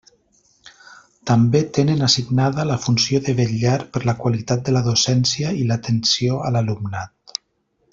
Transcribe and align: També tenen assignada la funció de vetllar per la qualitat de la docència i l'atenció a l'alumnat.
També 1.31 1.61
tenen 1.79 2.01
assignada 2.07 2.65
la 2.71 2.79
funció 2.87 3.21
de 3.29 3.37
vetllar 3.43 3.77
per 3.93 4.03
la 4.11 4.19
qualitat 4.25 4.67
de 4.71 4.77
la 4.77 4.85
docència 4.91 5.57
i 5.63 5.71
l'atenció 5.73 6.45
a 6.51 6.55
l'alumnat. 6.57 7.43